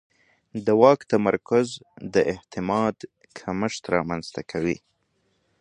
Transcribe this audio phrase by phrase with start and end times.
[0.65, 1.67] د واک تمرکز
[2.13, 2.95] د اعتماد
[3.39, 4.77] کمښت رامنځته کوي